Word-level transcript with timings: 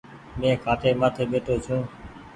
مين 0.39 0.53
کآٽي 0.63 0.89
مآٿي 0.99 1.23
ٻيٺو 1.31 1.55
ڇو۔ 1.65 1.77